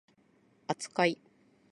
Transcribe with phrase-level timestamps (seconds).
[0.65, 1.19] 扱い